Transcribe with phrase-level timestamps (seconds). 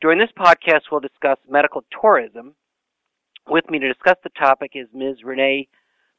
[0.00, 2.54] During this podcast, we'll discuss medical tourism.
[3.48, 5.24] With me to discuss the topic is Ms.
[5.24, 5.68] Renee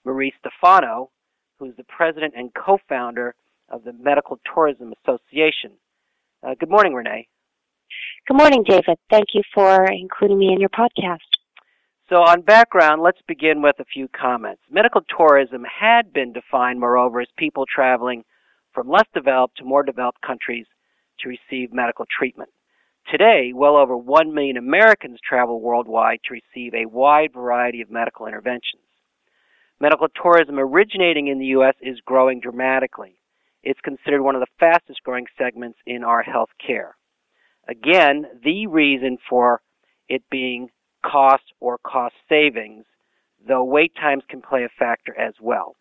[0.04, 1.10] Marie Stephano,
[1.60, 3.36] who's the president and co founder
[3.70, 5.72] of the Medical Tourism Association.
[6.42, 7.28] Uh, good morning, Renee.
[8.28, 8.98] Good morning, David.
[9.10, 11.20] Thank you for including me in your podcast.
[12.10, 14.62] So, on background, let's begin with a few comments.
[14.72, 18.24] Medical tourism had been defined, moreover, as people traveling
[18.74, 20.66] from less developed to more developed countries
[21.20, 22.50] to receive medical treatment.
[23.12, 28.28] Today, well over 1 million Americans travel worldwide to receive a wide variety of medical
[28.28, 28.84] interventions.
[29.80, 31.76] Medical tourism originating in the U.S.
[31.82, 33.16] is growing dramatically.
[33.64, 36.98] It's considered one of the fastest growing segments in our health care.
[37.70, 39.62] Again, the reason for
[40.10, 40.68] it being
[41.06, 42.86] cost or cost savings,
[43.48, 45.76] though wait times can play a factor as well.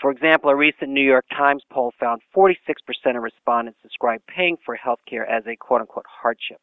[0.00, 2.56] For example, a recent New York Times poll found 46%
[3.16, 6.60] of respondents describe paying for health care as a quote unquote hardship.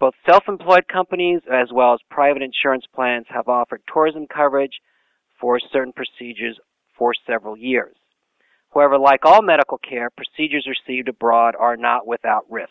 [0.00, 4.80] Both self employed companies as well as private insurance plans have offered tourism coverage
[5.40, 6.58] for certain procedures
[6.96, 7.96] for several years.
[8.74, 12.70] However, like all medical care, procedures received abroad are not without risk.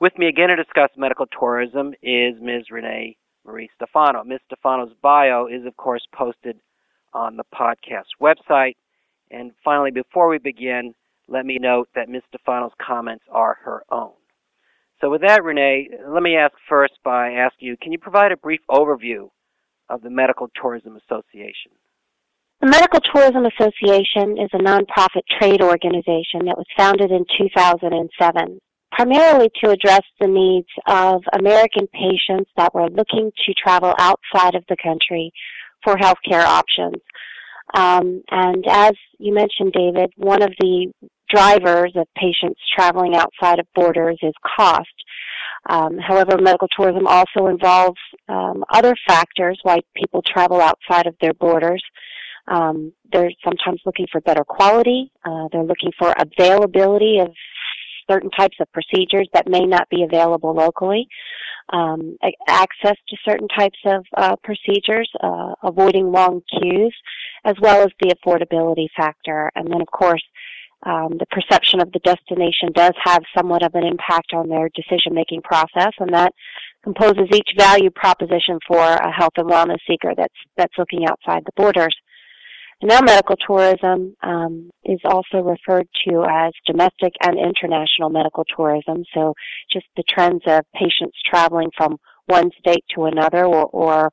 [0.00, 2.70] With me again to discuss medical tourism is Ms.
[2.70, 4.24] Renee Marie Stephano.
[4.24, 4.40] Ms.
[4.46, 6.60] Stephano's bio is, of course, posted
[7.12, 8.74] on the podcast website.
[9.30, 10.94] And finally, before we begin,
[11.28, 12.22] let me note that Ms.
[12.28, 14.12] Stephano's comments are her own.
[15.00, 18.36] So with that, Renee, let me ask first by asking you, can you provide a
[18.36, 19.30] brief overview
[19.88, 21.72] of the Medical Tourism Association?
[22.60, 28.58] The Medical Tourism Association is a nonprofit trade organization that was founded in 2007,
[28.90, 34.64] primarily to address the needs of American patients that were looking to travel outside of
[34.68, 35.32] the country
[35.84, 36.96] for healthcare options.
[37.74, 40.92] Um, and as you mentioned, David, one of the
[41.28, 44.88] drivers of patients traveling outside of borders is cost.
[45.68, 51.34] Um, however, medical tourism also involves um, other factors why people travel outside of their
[51.34, 51.82] borders.
[52.46, 55.10] Um, they're sometimes looking for better quality.
[55.24, 57.28] Uh, they're looking for availability of
[58.10, 61.06] certain types of procedures that may not be available locally
[61.70, 66.94] um, access to certain types of uh, procedures, uh, avoiding long queues,
[67.44, 69.50] as well as the affordability factor.
[69.54, 70.22] And then, of course,
[70.84, 75.42] um, the perception of the destination does have somewhat of an impact on their decision-making
[75.42, 76.32] process, and that
[76.84, 81.52] composes each value proposition for a health and wellness seeker that's that's looking outside the
[81.56, 81.94] borders.
[82.80, 89.04] And now medical tourism um, is also referred to as domestic and international medical tourism.
[89.14, 89.34] So
[89.72, 91.96] just the trends of patients traveling from
[92.26, 94.10] one state to another or, or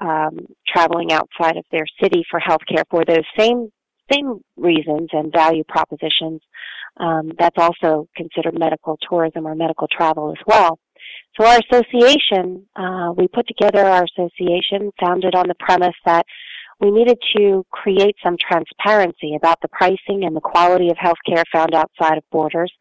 [0.00, 3.70] um, traveling outside of their city for healthcare for those same
[4.10, 6.40] same reasons and value propositions.
[6.96, 10.80] Um, that's also considered medical tourism or medical travel as well.
[11.38, 16.26] So our association, uh, we put together our association founded on the premise that
[16.80, 21.74] we needed to create some transparency about the pricing and the quality of healthcare found
[21.74, 22.72] outside of borders.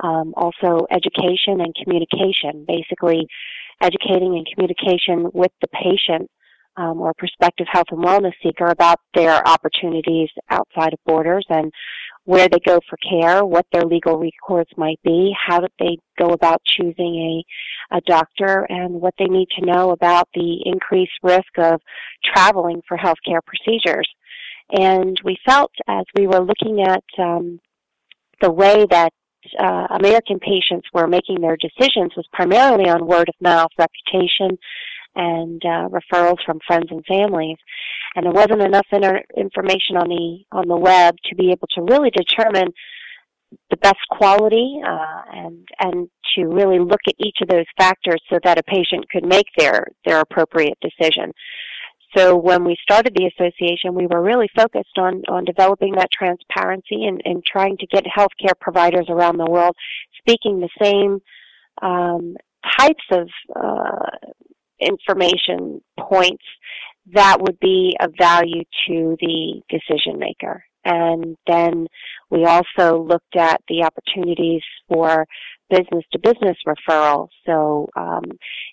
[0.00, 3.26] Um, also, education and communication, basically
[3.80, 6.30] educating and communication with the patient
[6.76, 11.72] um, or prospective health and wellness seeker about their opportunities outside of borders and
[12.24, 16.60] where they go for care, what their legal recourse might be, how they go about
[16.64, 17.42] choosing
[17.90, 21.80] a, doctor, and what they need to know about the increased risk of
[22.34, 24.08] traveling for healthcare procedures.
[24.70, 27.60] And we felt as we were looking at um,
[28.40, 29.12] the way that
[29.58, 34.58] uh, American patients were making their decisions was primarily on word of mouth, reputation,
[35.14, 37.56] and uh, referrals from friends and families.
[38.14, 41.82] And there wasn't enough inter- information on the on the web to be able to
[41.82, 42.72] really determine
[43.70, 48.38] the best quality uh, and and to really look at each of those factors so
[48.44, 51.32] that a patient could make their their appropriate decision.
[52.16, 57.04] So when we started the association, we were really focused on, on developing that transparency
[57.04, 59.76] and, and trying to get healthcare providers around the world
[60.18, 61.20] speaking the same
[61.82, 62.34] um,
[62.78, 64.28] types of uh,
[64.80, 66.44] information points
[67.12, 70.64] that would be of value to the decision maker.
[70.88, 71.86] And then
[72.30, 75.26] we also looked at the opportunities for
[75.68, 77.28] business to business referral.
[77.44, 78.24] So um,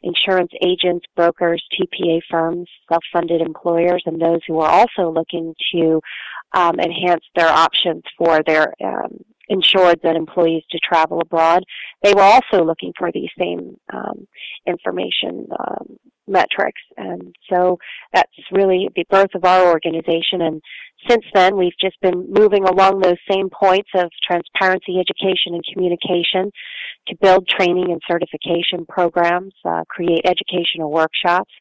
[0.01, 5.99] insurance agents, brokers, TPA firms, self-funded employers, and those who are also looking to
[6.53, 9.17] um, enhance their options for their um,
[9.51, 11.63] insureds that employees to travel abroad.
[12.03, 14.27] They were also looking for these same um,
[14.65, 15.97] information um,
[16.27, 16.81] metrics.
[16.97, 17.77] And so
[18.13, 20.41] that's really the birth of our organization.
[20.41, 20.61] And
[21.07, 26.51] since then, we've just been moving along those same points of transparency, education, and communication
[27.07, 31.51] to build training and certification programs, uh, create educational workshops,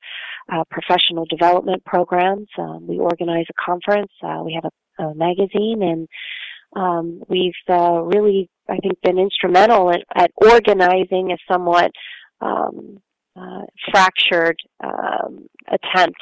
[0.51, 2.49] uh, professional development programs.
[2.59, 4.13] Um, we organize a conference.
[4.23, 6.09] Uh, we have a, a magazine and
[6.75, 11.91] um, we've uh, really, I think, been instrumental at, at organizing a somewhat
[12.41, 13.01] um,
[13.37, 16.19] uh, fractured um, attempt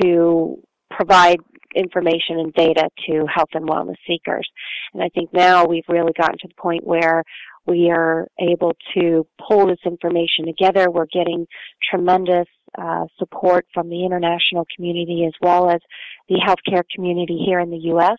[0.00, 0.58] to
[0.90, 1.38] provide
[1.74, 4.48] information and data to health and wellness seekers.
[4.92, 7.24] And I think now we've really gotten to the point where
[7.66, 10.90] we are able to pull this information together.
[10.90, 11.46] We're getting
[11.90, 12.46] tremendous
[12.76, 15.80] uh, support from the international community as well as
[16.28, 18.18] the healthcare community here in the U.S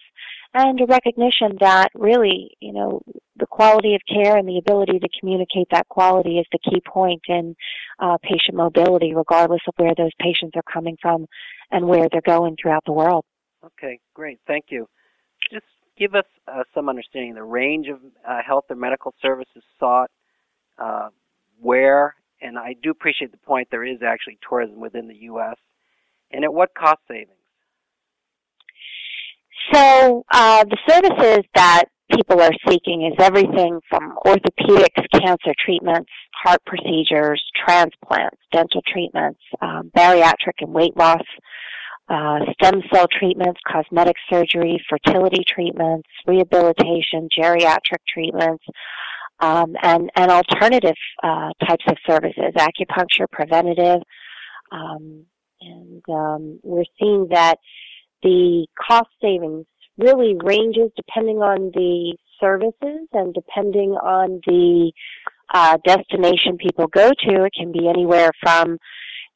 [0.53, 3.01] and a recognition that really, you know,
[3.38, 7.21] the quality of care and the ability to communicate that quality is the key point
[7.27, 7.55] in
[8.00, 11.25] uh, patient mobility, regardless of where those patients are coming from
[11.71, 13.25] and where they're going throughout the world.
[13.65, 14.39] Okay, great.
[14.45, 14.88] Thank you.
[15.51, 15.65] Just
[15.97, 20.11] give us uh, some understanding of the range of uh, health or medical services sought,
[20.77, 21.09] uh,
[21.59, 25.55] where, and I do appreciate the point there is actually tourism within the U.S.,
[26.31, 27.43] and at what cost savings.
[29.71, 36.10] So uh, the services that people are seeking is everything from orthopedics, cancer treatments,
[36.44, 41.21] heart procedures, transplants, dental treatments, um, bariatric and weight loss,
[42.10, 48.63] uh, stem cell treatments, cosmetic surgery, fertility treatments, rehabilitation, geriatric treatments,
[49.39, 54.01] um, and, and alternative uh, types of services, acupuncture, preventative.
[54.71, 55.25] Um,
[55.62, 57.57] and um, we're seeing that
[58.24, 59.66] the cost savings
[59.98, 64.92] really ranges depending on the services and depending on the
[65.54, 67.44] uh, destination people go to.
[67.46, 68.78] It can be anywhere from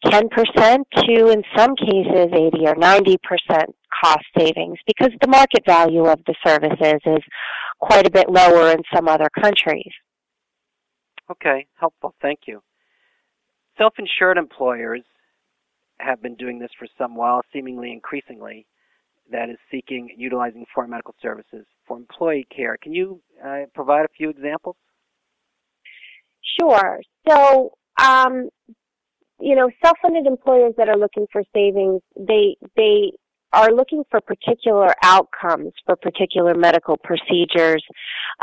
[0.05, 3.17] 10% to, in some cases, 80 or 90%
[4.03, 7.23] cost savings because the market value of the services is
[7.79, 9.91] quite a bit lower in some other countries.
[11.29, 12.13] Okay, helpful.
[12.21, 12.61] Thank you.
[13.77, 15.03] Self insured employers
[15.99, 18.65] have been doing this for some while, seemingly increasingly
[19.31, 22.77] that is seeking utilizing foreign medical services for employee care.
[22.81, 24.75] Can you uh, provide a few examples?
[26.59, 26.99] Sure.
[27.27, 27.71] So,
[28.01, 28.49] um,
[29.39, 33.11] you know, self-funded employers that are looking for savings, they they
[33.53, 37.83] are looking for particular outcomes for particular medical procedures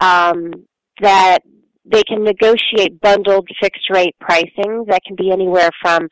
[0.01, 0.53] um,
[1.01, 1.41] that
[1.85, 6.09] they can negotiate bundled fixed rate pricing that can be anywhere from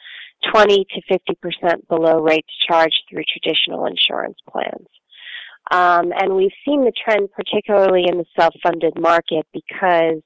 [0.53, 4.87] 20 to 50% below rates charged through traditional insurance plans.
[5.71, 10.23] Um, and we've seen the trend particularly in the self-funded market because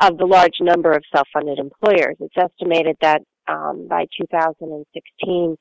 [0.00, 2.16] of the large number of self-funded employers.
[2.20, 5.56] It's estimated that um, by 2016,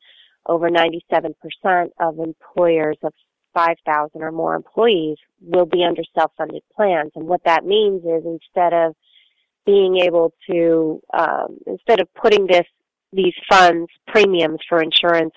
[0.45, 3.13] over 97% of employers of
[3.53, 7.12] 5,000 or more employees will be under self-funded plans.
[7.15, 8.95] And what that means is instead of
[9.65, 12.65] being able to, um, instead of putting this
[13.11, 15.33] these funds, premiums for insurance,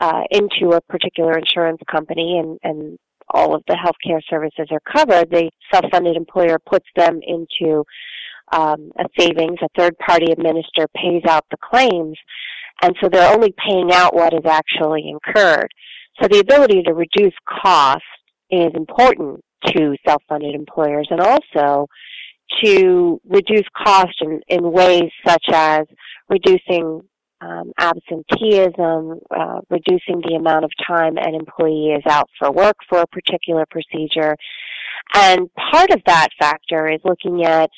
[0.00, 2.98] uh, into a particular insurance company and, and
[3.32, 7.84] all of the healthcare services are covered, the self-funded employer puts them into
[8.52, 9.58] um, a savings.
[9.62, 12.16] A third party administrator pays out the claims,
[12.82, 15.70] and so they're only paying out what is actually incurred.
[16.20, 18.02] So the ability to reduce cost
[18.50, 21.86] is important to self-funded employers, and also
[22.62, 25.82] to reduce cost in, in ways such as
[26.28, 27.02] reducing
[27.40, 33.00] um, absenteeism, uh, reducing the amount of time an employee is out for work for
[33.00, 34.36] a particular procedure.
[35.14, 37.70] And part of that factor is looking at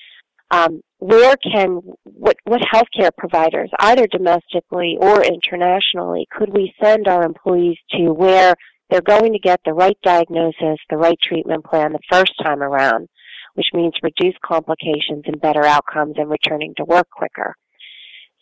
[0.51, 7.25] um, where can what what healthcare providers, either domestically or internationally, could we send our
[7.25, 8.55] employees to where
[8.91, 13.09] they're going to get the right diagnosis, the right treatment plan the first time around,
[13.55, 17.55] which means reduced complications and better outcomes and returning to work quicker.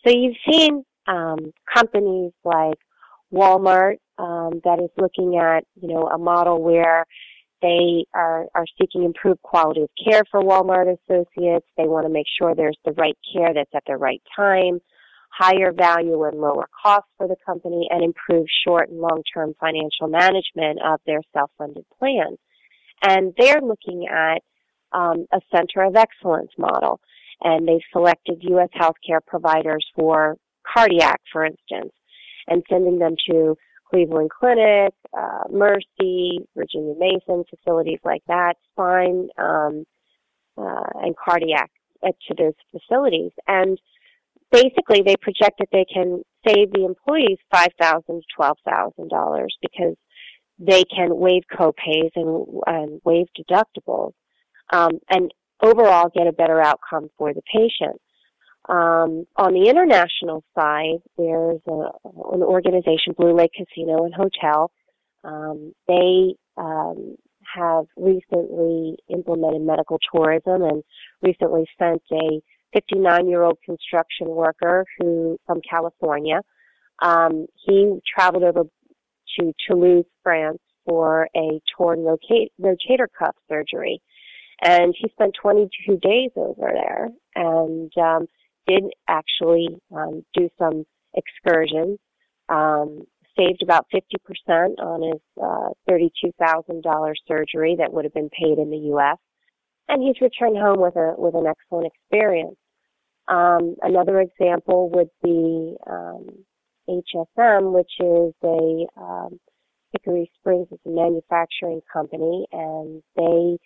[0.05, 2.77] So you've seen um, companies like
[3.33, 7.05] Walmart um, that is looking at you know a model where
[7.61, 11.67] they are, are seeking improved quality of care for Walmart associates.
[11.77, 14.79] They want to make sure there's the right care that's at the right time,
[15.29, 20.79] higher value and lower cost for the company, and improve short and long-term financial management
[20.83, 22.37] of their self-funded plan.
[23.03, 24.41] And they're looking at
[24.93, 26.99] um, a center of excellence model.
[27.41, 28.69] and they've selected U.S.
[28.79, 30.37] healthcare providers for
[30.73, 31.91] cardiac, for instance,
[32.47, 33.55] and sending them to
[33.89, 39.85] Cleveland Clinic, uh, Mercy, Virginia Mason, facilities like that, spine um,
[40.57, 41.69] uh, and cardiac
[42.05, 43.31] uh, to those facilities.
[43.47, 43.77] And
[44.51, 49.55] basically, they project that they can save the employees five thousand to twelve thousand dollars
[49.61, 49.95] because
[50.59, 54.13] they can waive copays and, and waive deductibles,
[54.71, 57.99] um, and overall get a better outcome for the patient.
[58.69, 61.89] Um, on the international side, there's a,
[62.33, 64.71] an organization, Blue Lake Casino and Hotel.
[65.23, 67.15] Um, they um,
[67.55, 70.83] have recently implemented medical tourism and
[71.21, 72.41] recently sent a
[72.73, 76.41] 59 year old construction worker who from California.
[77.01, 78.63] Um, he traveled over
[79.39, 84.01] to Toulouse, France for a torn rotator cuff surgery.
[84.61, 88.27] And he spent 22 days over there and um,
[88.67, 91.97] did actually um, do some excursions,
[92.49, 93.03] um,
[93.37, 98.89] saved about 50% on his uh, $32,000 surgery that would have been paid in the
[98.93, 99.17] U.S.
[99.87, 102.57] And he's returned home with a with an excellent experience.
[103.27, 106.27] Um, another example would be um,
[106.87, 109.39] HSM, which is a um,
[109.93, 113.57] Hickory Springs is a manufacturing company, and they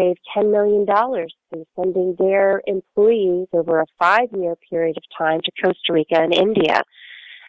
[0.00, 5.92] saved $10 million through sending their employees over a five-year period of time to Costa
[5.92, 6.82] Rica and India.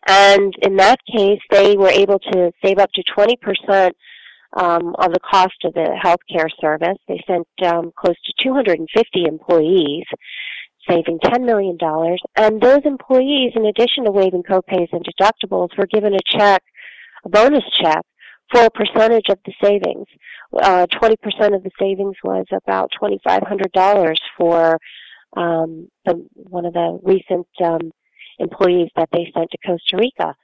[0.08, 3.92] And in that case, they were able to save up to 20%
[4.58, 6.98] um, on the cost of the healthcare service.
[7.08, 10.04] They sent um, close to 250 employees,
[10.90, 11.78] saving $10 million.
[12.36, 16.64] And those employees, in addition to waiving copays and deductibles, were given a check,
[17.24, 18.02] a bonus check,
[18.52, 20.08] for a percentage of the savings.
[20.54, 21.16] Uh, 20%
[21.56, 24.78] of the savings was about $2,500 for
[25.38, 27.92] um, the, one of the recent um,
[28.40, 30.36] employees that they sent to Costa Rica.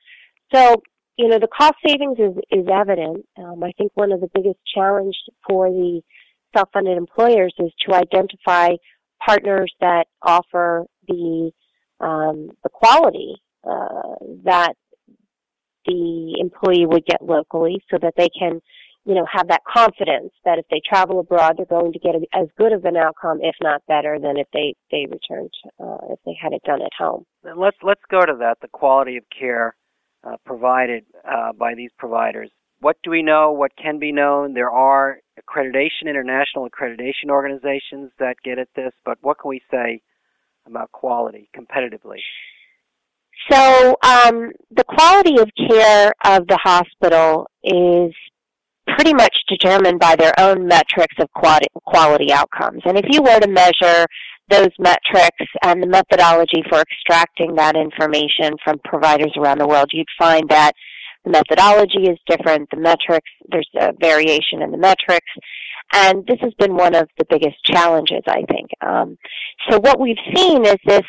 [0.54, 0.82] So,
[1.18, 3.26] you know, the cost savings is, is evident.
[3.38, 6.02] Um, I think one of the biggest challenges for the
[6.56, 8.70] self-funded employers is to identify
[9.26, 11.52] partners that offer the
[12.00, 14.74] um, the quality uh, that
[15.86, 18.62] the employee would get locally so that they can,
[19.08, 22.20] you know, have that confidence that if they travel abroad, they're going to get a,
[22.38, 25.50] as good of an outcome, if not better, than if they, they returned,
[25.80, 27.26] uh, if they had it done at home.
[27.44, 29.78] Let's, let's go to that, the quality of care
[30.26, 32.52] uh, provided uh, by these providers.
[32.82, 33.54] What do we know?
[33.54, 34.54] What can be known?
[34.54, 40.02] There are accreditation, international accreditation organizations that get at this, but what can we say
[40.66, 42.20] about quality competitively?
[43.50, 48.14] So um, the quality of care of the hospital is
[48.96, 52.82] pretty much determined by their own metrics of quality, outcomes.
[52.86, 54.06] And if you were to measure
[54.50, 60.08] those metrics and the methodology for extracting that information from providers around the world, you'd
[60.18, 60.72] find that
[61.26, 65.32] the methodology is different, the metrics, there's a variation in the metrics,
[65.94, 68.70] and this has been one of the biggest challenges, I think.
[68.82, 69.18] Um,
[69.70, 71.04] so what we've seen is this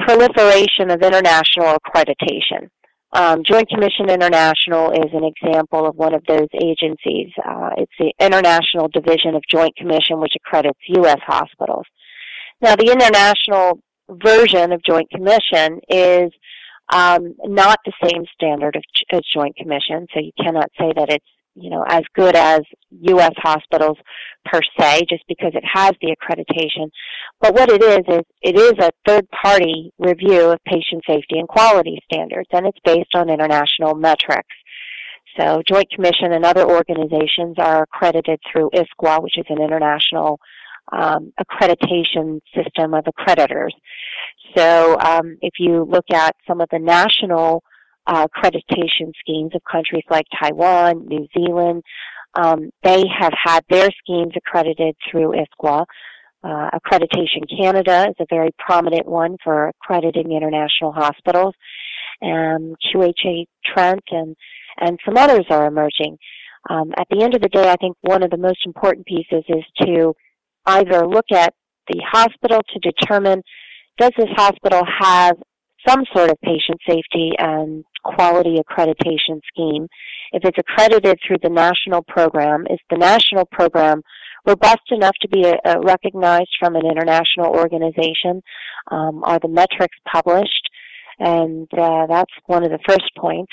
[0.00, 2.68] proliferation of international accreditation.
[3.14, 7.28] Um, Joint Commission International is an example of one of those agencies.
[7.44, 11.18] Uh, it's the International Division of Joint Commission, which accredits U.S.
[11.26, 11.84] hospitals.
[12.62, 16.32] Now, the international version of Joint Commission is
[16.90, 21.26] um, not the same standard of, as Joint Commission, so you cannot say that it's
[21.54, 23.32] you know, as good as U.S.
[23.36, 23.98] hospitals
[24.44, 26.90] per se, just because it has the accreditation.
[27.40, 31.48] But what it is, is it is a third party review of patient safety and
[31.48, 34.54] quality standards, and it's based on international metrics.
[35.38, 40.38] So Joint Commission and other organizations are accredited through ISQua, which is an international
[40.92, 43.72] um, accreditation system of accreditors.
[44.56, 47.62] So um, if you look at some of the national
[48.06, 51.82] uh, accreditation schemes of countries like Taiwan, New Zealand.
[52.34, 55.84] Um, they have had their schemes accredited through ISQua.
[56.44, 61.54] Uh, Accreditation Canada is a very prominent one for accrediting international hospitals.
[62.20, 64.36] And QHA Trent and,
[64.80, 66.18] and some others are emerging.
[66.70, 69.44] Um, at the end of the day, I think one of the most important pieces
[69.48, 70.14] is to
[70.66, 71.54] either look at
[71.88, 73.42] the hospital to determine
[73.98, 75.36] does this hospital have
[75.86, 79.86] some sort of patient safety and quality accreditation scheme.
[80.32, 84.02] If it's accredited through the national program, is the national program
[84.46, 88.42] robust enough to be uh, recognized from an international organization?
[88.90, 90.68] Um, are the metrics published?
[91.18, 93.52] And uh, that's one of the first points.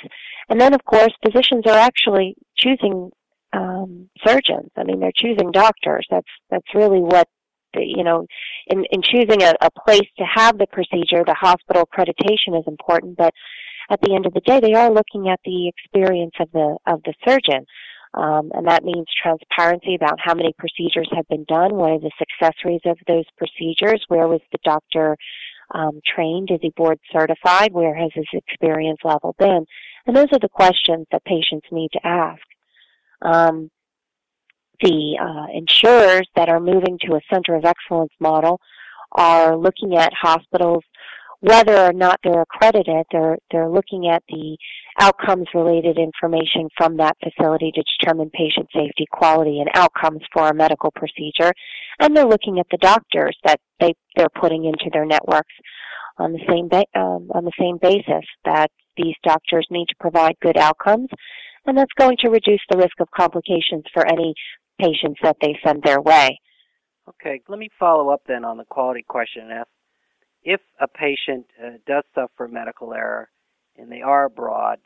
[0.50, 3.12] And then, of course, physicians are actually choosing
[3.54, 4.72] um, surgeons.
[4.76, 6.06] I mean, they're choosing doctors.
[6.10, 7.28] That's that's really what
[7.74, 8.26] you know,
[8.68, 13.18] in, in choosing a, a place to have the procedure, the hospital accreditation is important,
[13.18, 13.34] but
[13.90, 17.02] at the end of the day, they are looking at the experience of the of
[17.04, 17.66] the surgeon.
[18.14, 22.12] Um, and that means transparency about how many procedures have been done, what are the
[22.18, 25.16] success rates of those procedures, where was the doctor
[25.76, 29.64] um, trained, is he board certified, where has his experience level been?
[30.08, 32.42] And those are the questions that patients need to ask.
[33.22, 33.70] Um,
[34.82, 38.60] the uh, insurers that are moving to a center of excellence model
[39.12, 40.84] are looking at hospitals
[41.42, 44.58] whether or not they're accredited, they're they're looking at the
[45.00, 50.54] outcomes related information from that facility to determine patient safety, quality, and outcomes for a
[50.54, 51.54] medical procedure,
[52.00, 55.54] and they're looking at the doctors that they they're putting into their networks
[56.18, 60.36] on the same ba- um, on the same basis that these doctors need to provide
[60.42, 61.08] good outcomes,
[61.66, 64.34] and that's going to reduce the risk of complications for any
[64.80, 66.40] patients that they send their way.
[67.08, 69.68] Okay, let me follow up then on the quality question and ask
[70.44, 73.30] if a patient uh, does suffer medical error
[73.78, 74.80] and they are abroad,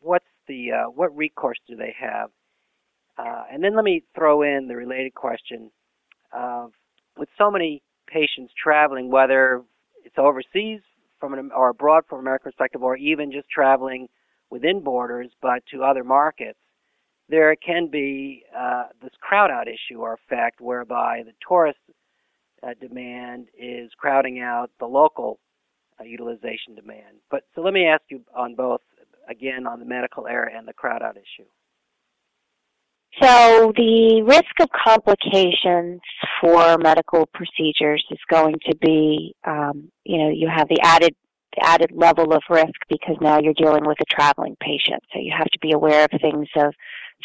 [0.00, 2.30] what's the uh, what recourse do they have?
[3.18, 5.70] Uh, and then let me throw in the related question
[6.32, 6.72] of
[7.16, 9.62] with so many patients traveling, whether
[10.04, 10.80] it's overseas
[11.18, 14.08] from an, or abroad from an American perspective, or even just traveling
[14.50, 16.58] within borders but to other markets,
[17.28, 21.78] there can be uh, this crowd out issue or effect whereby the tourist
[22.62, 25.38] uh, demand is crowding out the local
[26.00, 27.18] uh, utilization demand.
[27.30, 28.80] But so let me ask you on both
[29.28, 31.48] again on the medical error and the crowd out issue.
[33.20, 36.00] So the risk of complications
[36.40, 41.14] for medical procedures is going to be, um, you know, you have the added
[41.56, 45.02] the added level of risk because now you're dealing with a traveling patient.
[45.12, 46.74] So you have to be aware of things of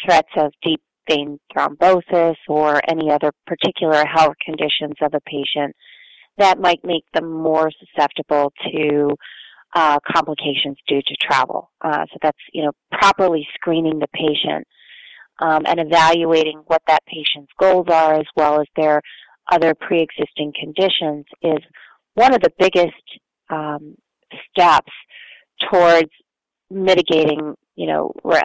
[0.04, 5.74] threats of deep vein thrombosis or any other particular health conditions of a patient
[6.38, 9.10] that might make them more susceptible to
[9.74, 11.70] uh, complications due to travel.
[11.80, 14.66] Uh, so that's you know properly screening the patient
[15.40, 19.00] um, and evaluating what that patient's goals are as well as their
[19.50, 21.58] other pre-existing conditions is
[22.14, 22.92] one of the biggest
[23.50, 23.96] um,
[24.50, 24.92] steps
[25.70, 26.10] towards
[26.70, 28.44] mitigating you know risk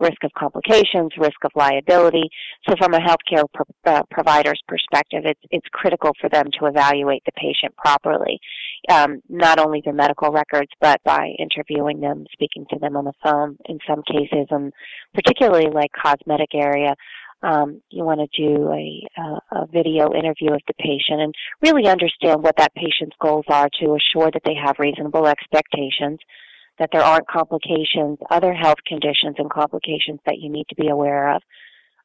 [0.00, 2.28] risk of complications, risk of liability.
[2.68, 7.22] So from a healthcare pro- uh, provider's perspective, it's, it's critical for them to evaluate
[7.26, 8.40] the patient properly,
[8.88, 13.12] um, not only their medical records, but by interviewing them, speaking to them on the
[13.22, 14.72] phone in some cases, and
[15.14, 16.94] particularly like cosmetic area,
[17.42, 21.88] um, you want to do a, a, a, video interview of the patient and really
[21.88, 26.18] understand what that patient's goals are to assure that they have reasonable expectations
[26.80, 31.36] that there aren't complications, other health conditions and complications that you need to be aware
[31.36, 31.42] of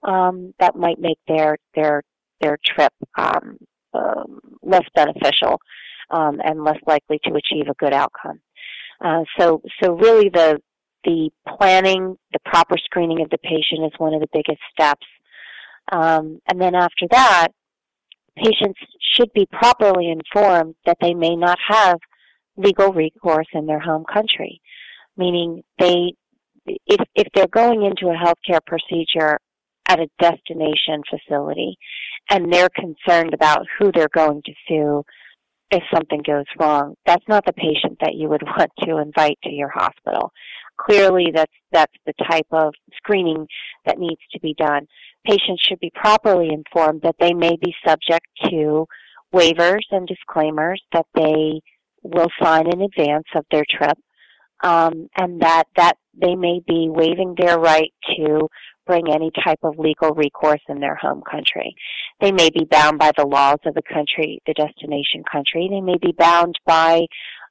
[0.04, 2.04] um, that might make their their
[2.42, 3.58] their trip um,
[3.94, 5.60] um, less beneficial
[6.12, 8.40] um, and less likely to achieve a good outcome.
[9.04, 10.60] Uh, so so really the
[11.06, 15.06] the planning, the proper screening of the patient is one of the biggest steps.
[15.92, 17.50] Um, and then after that,
[18.36, 18.80] patients
[19.14, 22.00] should be properly informed that they may not have
[22.58, 24.62] legal recourse in their home country,
[25.18, 26.14] meaning they,
[26.66, 29.40] if, if they're going into a healthcare procedure
[29.88, 31.78] at a destination facility
[32.30, 35.04] and they're concerned about who they're going to sue
[35.72, 39.52] if something goes wrong, that's not the patient that you would want to invite to
[39.52, 40.32] your hospital.
[40.78, 43.48] Clearly, that's, that's the type of screening
[43.86, 44.88] that needs to be done.
[45.26, 48.86] Patients should be properly informed that they may be subject to
[49.34, 51.62] waivers and disclaimers that they
[52.14, 53.98] will sign in advance of their trip,
[54.64, 58.48] um, and that that they may be waiving their right to
[58.86, 61.76] bring any type of legal recourse in their home country.
[62.22, 65.68] They may be bound by the laws of the country, the destination country.
[65.70, 67.08] They may be bound by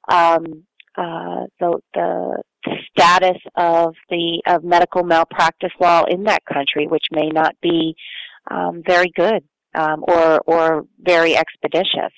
[0.08, 0.64] um,
[0.96, 2.44] uh, the, the
[2.90, 7.94] status of the of medical malpractice law in that country, which may not be
[8.50, 9.42] um, very good
[9.74, 12.12] um, or or very expeditious.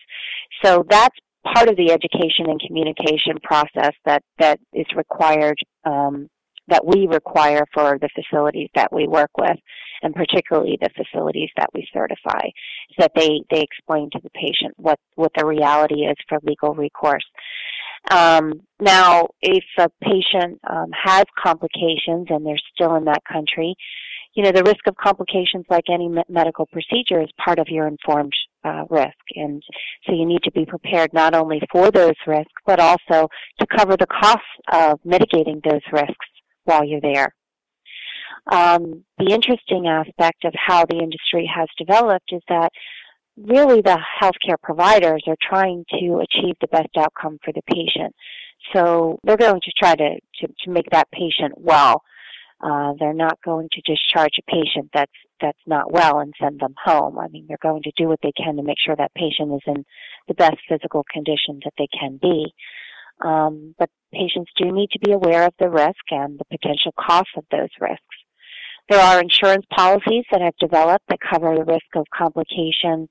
[0.63, 1.17] So that's
[1.55, 6.29] part of the education and communication process that that is required um,
[6.69, 9.57] that we require for the facilities that we work with,
[10.03, 14.75] and particularly the facilities that we certify, is that they they explain to the patient
[14.77, 17.25] what what the reality is for legal recourse.
[18.11, 23.75] Um, now, if a patient um, has complications and they're still in that country,
[24.35, 27.87] you know, the risk of complications like any me- medical procedure is part of your
[27.89, 28.35] informed
[28.67, 29.25] uh, risk.
[29.35, 29.63] And
[30.07, 33.29] so you need to be prepared not only for those risks, but also
[33.61, 36.27] to cover the costs of mitigating those risks
[36.65, 37.35] while you're there.
[38.51, 42.71] Um, the interesting aspect of how the industry has developed is that
[43.37, 48.15] really the healthcare providers are trying to achieve the best outcome for the patient.
[48.73, 52.03] So they're going to try to, to, to make that patient well.
[52.61, 56.75] Uh, they're not going to discharge a patient that's that's not well and send them
[56.83, 57.19] home.
[57.19, 59.63] I mean, they're going to do what they can to make sure that patient is
[59.67, 59.85] in
[60.29, 62.53] the best physical condition that they can be.
[63.25, 67.29] Um, but patients do need to be aware of the risk and the potential cost
[67.37, 68.03] of those risks.
[68.89, 73.09] There are insurance policies that have developed that cover the risk of complication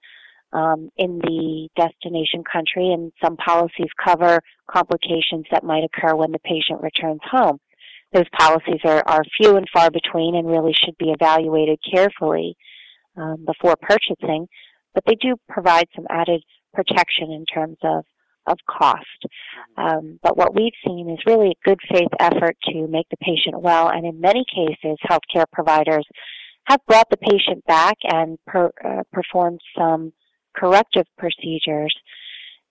[0.53, 4.39] um, in the destination country, and some policies cover
[4.71, 7.59] complications that might occur when the patient returns home.
[8.13, 12.55] Those policies are, are few and far between and really should be evaluated carefully
[13.17, 14.47] um, before purchasing,
[14.93, 18.05] but they do provide some added protection in terms of
[18.47, 19.25] of cost.
[19.75, 23.59] Um, but what we've seen is really a good faith effort to make the patient
[23.59, 26.05] well, and in many cases, healthcare providers
[26.65, 30.13] have brought the patient back and per, uh, performed some
[30.55, 31.93] corrective procedures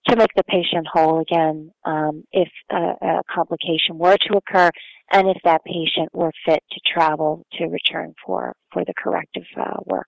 [0.07, 4.69] to make the patient whole again um, if a, a, complication were to occur
[5.11, 9.77] and if that patient were fit to travel to return for, for the corrective uh,
[9.85, 10.07] work.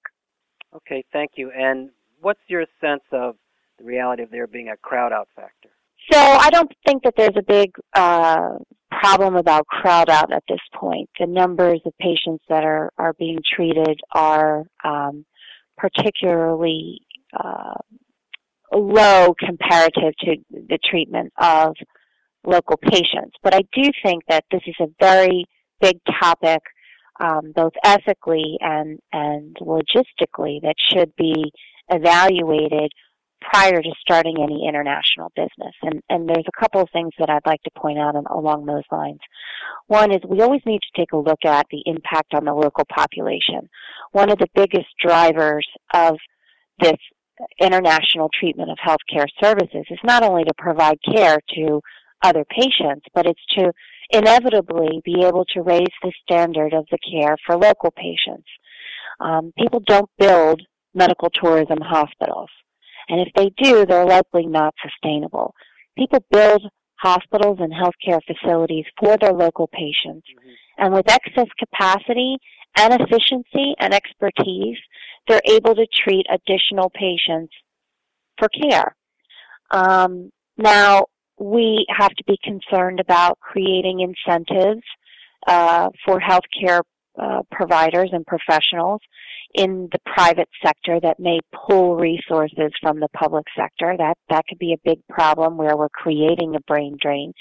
[0.76, 1.52] Okay, thank you.
[1.52, 1.90] And
[2.22, 3.36] what's your sense of
[3.80, 5.70] the reality of there being a crowd out factor?
[6.12, 8.58] So I don't think that there's a big uh,
[8.92, 11.10] problem about crowd out at this point.
[11.20, 15.26] The numbers of patients that are, are being treated are um,
[15.78, 17.02] particularly
[17.34, 17.74] uh,
[18.74, 21.76] low comparative to the treatment of
[22.46, 23.36] local patients.
[23.44, 25.46] But I do think that this is a very
[25.82, 26.62] big topic,
[27.20, 31.52] um, both ethically and, and logistically, that should be
[31.90, 32.92] evaluated
[33.42, 35.74] prior to starting any international business.
[35.84, 38.84] And, and there's a couple of things that I'd like to point out along those
[38.92, 39.20] lines.
[39.88, 42.86] One is we always need to take a look at the impact on the local
[42.94, 43.70] population.
[44.12, 46.18] One of the biggest drivers of
[46.80, 46.98] this
[47.62, 51.82] international treatment of healthcare services is not only to provide care to
[52.24, 53.72] other patients, but it's to
[54.12, 58.48] inevitably be able to raise the standard of the care for local patients.
[59.20, 60.62] Um, people don't build
[60.94, 62.50] medical tourism hospitals,
[63.10, 65.54] and if they do, they're likely not sustainable.
[65.98, 66.64] People build
[67.00, 70.84] hospitals and healthcare facilities for their local patients, mm-hmm.
[70.84, 72.38] and with excess capacity
[72.78, 74.78] and efficiency and expertise,
[75.28, 77.54] they're able to treat additional patients
[78.38, 78.96] for care.
[79.72, 81.06] Um, now,
[81.40, 84.84] we have to be concerned about creating incentives
[85.48, 86.82] uh, for healthcare
[87.20, 89.02] uh, providers and professionals
[89.54, 93.96] in the private sector that may pull resources from the public sector.
[93.98, 97.34] That that could be a big problem where we're creating a brain drain.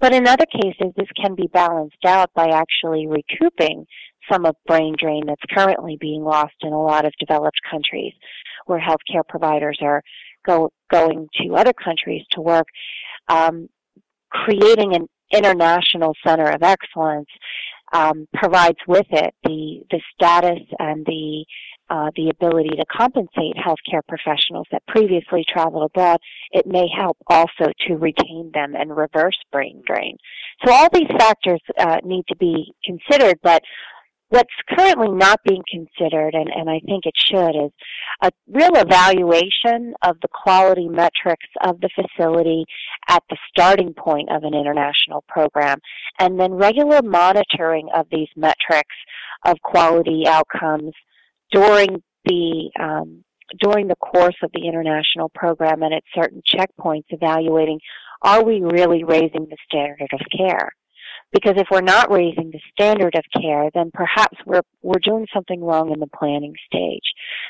[0.00, 3.86] But in other cases, this can be balanced out by actually recouping
[4.30, 8.12] some of brain drain that's currently being lost in a lot of developed countries
[8.66, 10.02] where healthcare providers are
[10.44, 12.66] go, going to other countries to work.
[13.28, 13.68] Um,
[14.30, 17.28] creating an international center of excellence
[17.92, 21.44] um, provides with it the the status and the
[21.88, 26.18] uh, the ability to compensate healthcare professionals that previously traveled abroad.
[26.50, 30.16] It may help also to retain them and reverse brain drain.
[30.64, 33.62] So all these factors uh, need to be considered, but
[34.28, 37.70] What's currently not being considered, and, and I think it should, is
[38.22, 42.64] a real evaluation of the quality metrics of the facility
[43.08, 45.78] at the starting point of an international program,
[46.18, 48.96] and then regular monitoring of these metrics
[49.44, 50.92] of quality outcomes
[51.52, 53.22] during the um,
[53.60, 57.78] during the course of the international program and at certain checkpoints evaluating
[58.22, 60.72] are we really raising the standard of care?
[61.32, 65.62] Because if we're not raising the standard of care, then perhaps we're, we're doing something
[65.62, 67.02] wrong in the planning stage.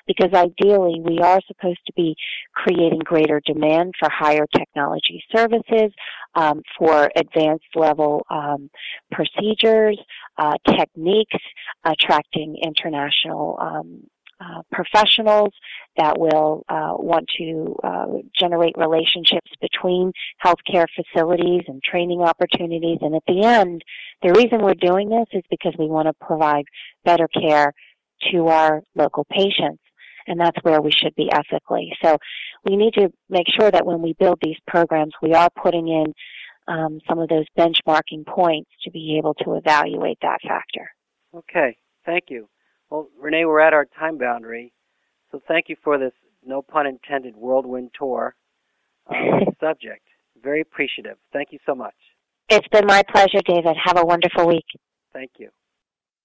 [0.07, 2.17] Because ideally, we are supposed to be
[2.55, 5.93] creating greater demand for higher technology services,
[6.35, 8.71] um, for advanced level um,
[9.13, 9.99] procedures,
[10.39, 11.37] uh, techniques,
[11.85, 14.03] attracting international um,
[14.41, 15.53] uh, professionals
[15.97, 18.07] that will uh, want to uh,
[18.39, 20.13] generate relationships between
[20.45, 22.99] healthcare facilities and training opportunities.
[23.01, 23.83] And at the end,
[24.23, 26.65] the reason we're doing this is because we want to provide
[27.05, 27.73] better care
[28.33, 29.83] to our local patients.
[30.27, 31.93] And that's where we should be ethically.
[32.03, 32.19] So
[32.65, 36.13] we need to make sure that when we build these programs, we are putting in
[36.69, 40.91] um, some of those benchmarking points to be able to evaluate that factor.
[41.35, 42.49] Okay, thank you.
[42.91, 44.73] Well, Renee, we're at our time boundary,
[45.31, 46.13] so thank you for this,
[46.45, 48.35] no pun intended, whirlwind tour
[49.09, 49.17] um,
[49.61, 50.03] subject.
[50.43, 51.17] Very appreciative.
[51.33, 51.95] Thank you so much.
[52.49, 53.77] It's been my pleasure, David.
[53.85, 54.67] Have a wonderful week.
[55.13, 55.51] Thank you.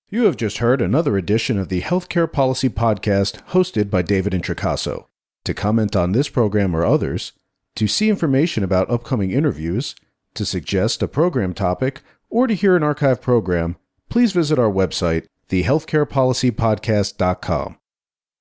[0.09, 5.05] You have just heard another edition of the Healthcare Policy Podcast hosted by David Introcaso.
[5.45, 7.31] To comment on this program or others,
[7.75, 9.95] to see information about upcoming interviews,
[10.35, 13.77] to suggest a program topic, or to hear an archive program,
[14.09, 17.77] please visit our website TheHealthcarePolicyPodcast.com.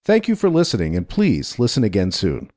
[0.04, 2.50] Thank you for listening, and please listen again soon.